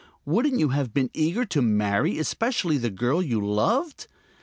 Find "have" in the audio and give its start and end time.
0.69-0.95